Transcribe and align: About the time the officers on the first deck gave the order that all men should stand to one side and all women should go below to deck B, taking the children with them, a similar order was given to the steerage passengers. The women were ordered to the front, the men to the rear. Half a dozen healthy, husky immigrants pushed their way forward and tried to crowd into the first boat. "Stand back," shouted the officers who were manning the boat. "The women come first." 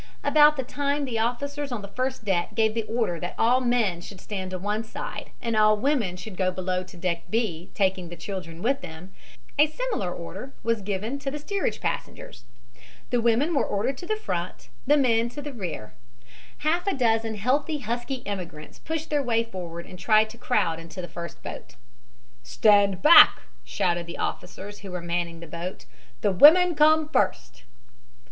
About 0.23 0.57
the 0.57 0.63
time 0.63 1.05
the 1.05 1.19
officers 1.19 1.71
on 1.71 1.83
the 1.83 1.87
first 1.87 2.25
deck 2.25 2.55
gave 2.55 2.73
the 2.73 2.81
order 2.85 3.19
that 3.19 3.35
all 3.37 3.61
men 3.61 4.01
should 4.01 4.19
stand 4.19 4.49
to 4.49 4.57
one 4.57 4.83
side 4.83 5.29
and 5.43 5.55
all 5.55 5.77
women 5.77 6.17
should 6.17 6.37
go 6.37 6.49
below 6.49 6.81
to 6.83 6.97
deck 6.97 7.21
B, 7.29 7.69
taking 7.75 8.09
the 8.09 8.15
children 8.15 8.63
with 8.63 8.81
them, 8.81 9.13
a 9.59 9.67
similar 9.67 10.11
order 10.11 10.53
was 10.63 10.81
given 10.81 11.19
to 11.19 11.29
the 11.29 11.37
steerage 11.37 11.79
passengers. 11.79 12.45
The 13.11 13.21
women 13.21 13.53
were 13.53 13.63
ordered 13.63 13.95
to 13.99 14.07
the 14.07 14.15
front, 14.15 14.69
the 14.87 14.97
men 14.97 15.29
to 15.29 15.41
the 15.43 15.53
rear. 15.53 15.93
Half 16.65 16.87
a 16.87 16.95
dozen 16.97 17.35
healthy, 17.35 17.77
husky 17.81 18.23
immigrants 18.25 18.79
pushed 18.79 19.11
their 19.11 19.21
way 19.21 19.43
forward 19.43 19.85
and 19.85 19.99
tried 19.99 20.31
to 20.31 20.37
crowd 20.39 20.79
into 20.79 20.99
the 21.03 21.07
first 21.07 21.43
boat. 21.43 21.75
"Stand 22.41 23.03
back," 23.03 23.43
shouted 23.63 24.07
the 24.07 24.17
officers 24.17 24.79
who 24.79 24.89
were 24.89 24.99
manning 25.01 25.41
the 25.41 25.45
boat. 25.45 25.85
"The 26.21 26.31
women 26.31 26.73
come 26.73 27.07
first." 27.07 27.65